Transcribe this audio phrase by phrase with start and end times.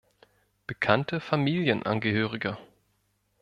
[0.65, 2.57] Bekannte Familienangehörige